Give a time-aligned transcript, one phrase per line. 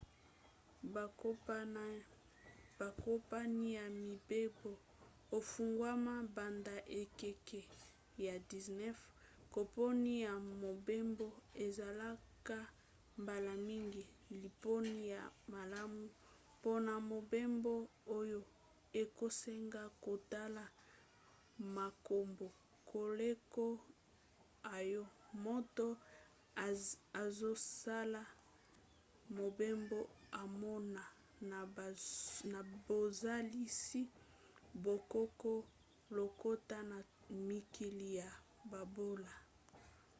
[2.79, 4.71] bakompani ya mibembo
[5.37, 7.61] efungwama banda na ekeke
[8.25, 9.05] ya 19.
[9.55, 10.33] kompani ya
[10.63, 11.27] mobembo
[11.65, 12.57] ezalaka
[13.21, 14.03] mbala mingi
[14.43, 15.21] liponi ya
[15.53, 16.03] malamu
[16.59, 17.73] mpona mobembo
[18.19, 18.39] oyo
[19.01, 20.63] ekosenga kotala
[21.75, 22.47] makambo
[22.91, 23.65] koleka
[24.77, 25.01] oyo
[25.45, 25.87] moto
[27.21, 28.21] azosala
[29.39, 29.99] mobembo
[30.41, 31.03] amona
[32.51, 34.01] na bozalisi
[34.83, 35.51] bokoko
[36.15, 37.01] lokota to
[37.47, 38.29] mikili ya
[38.71, 39.31] bobola